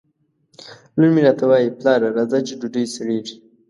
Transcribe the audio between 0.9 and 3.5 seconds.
لور مې راته وایي! پلاره راځه چې ډوډۍ سړېږي